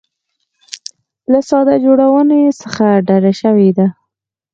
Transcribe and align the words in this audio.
له 1.31 1.39
ساده 1.49 1.75
جوړونې 1.85 2.41
څخه 2.61 2.85
ډډه 3.07 3.33
شوې 3.41 3.69
ده. 3.77 3.87